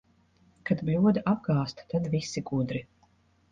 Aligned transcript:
Kad 0.69 0.81
bļoda 0.87 1.23
apgāzta, 1.33 1.87
tad 1.93 2.11
visi 2.17 2.45
gudri. 2.51 2.85